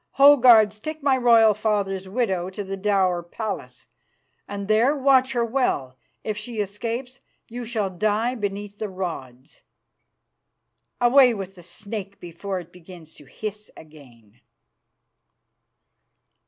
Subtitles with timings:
[0.13, 0.35] Ho!
[0.35, 3.85] guards, take my royal father's widow to the dower palace,
[4.47, 5.95] and there watch her well.
[6.23, 9.61] If she escapes, you shall die beneath the rods.
[10.99, 14.39] Away with the snake before it begins to hiss again."